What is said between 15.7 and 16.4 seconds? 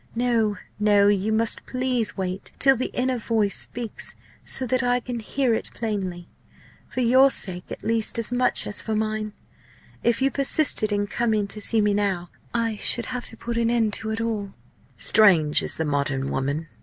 the modern